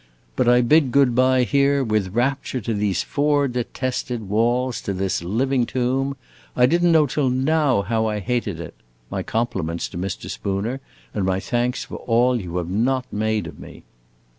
[0.35, 5.21] But I bid good by here, with rapture, to these four detested walls to this
[5.23, 6.17] living tomb!
[6.55, 8.73] I did n't know till now how I hated it!
[9.11, 10.27] My compliments to Mr.
[10.27, 10.81] Spooner,
[11.13, 13.83] and my thanks for all you have not made of me!